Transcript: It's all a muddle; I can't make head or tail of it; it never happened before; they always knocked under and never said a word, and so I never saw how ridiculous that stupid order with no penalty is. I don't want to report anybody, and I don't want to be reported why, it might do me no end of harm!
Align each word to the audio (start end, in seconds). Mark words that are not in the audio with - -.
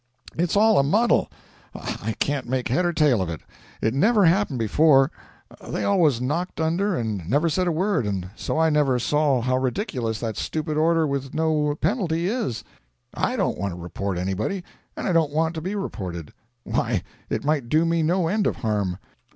It's 0.35 0.55
all 0.57 0.79
a 0.79 0.83
muddle; 0.83 1.29
I 1.75 2.15
can't 2.17 2.49
make 2.49 2.69
head 2.69 2.87
or 2.87 2.91
tail 2.91 3.21
of 3.21 3.29
it; 3.29 3.41
it 3.83 3.93
never 3.93 4.25
happened 4.25 4.57
before; 4.57 5.11
they 5.69 5.83
always 5.83 6.19
knocked 6.19 6.59
under 6.59 6.95
and 6.97 7.29
never 7.29 7.49
said 7.49 7.67
a 7.67 7.71
word, 7.71 8.07
and 8.07 8.31
so 8.35 8.57
I 8.57 8.71
never 8.71 8.97
saw 8.97 9.41
how 9.41 9.59
ridiculous 9.59 10.19
that 10.19 10.37
stupid 10.37 10.75
order 10.75 11.05
with 11.05 11.35
no 11.35 11.75
penalty 11.75 12.27
is. 12.27 12.63
I 13.13 13.35
don't 13.35 13.59
want 13.59 13.73
to 13.75 13.79
report 13.79 14.17
anybody, 14.17 14.63
and 14.97 15.07
I 15.07 15.11
don't 15.13 15.31
want 15.33 15.53
to 15.53 15.61
be 15.61 15.75
reported 15.75 16.33
why, 16.63 17.03
it 17.29 17.45
might 17.45 17.69
do 17.69 17.85
me 17.85 18.01
no 18.01 18.27
end 18.27 18.47
of 18.47 18.55
harm! 18.55 18.97